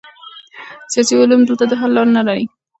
[0.91, 2.43] سیاسي علوم دلته د حل لاره نلري.